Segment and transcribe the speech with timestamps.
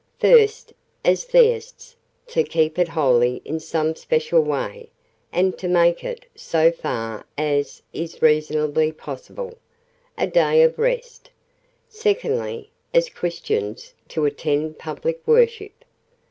[0.17, 0.73] "First,
[1.05, 1.95] as Theists,
[2.25, 4.89] to keep it holy in some special way,
[5.31, 9.59] and to make it, so far as is reasonably possible,
[10.17, 11.29] a day of rest.
[11.87, 15.85] Secondly, as Christians, to attend public worship."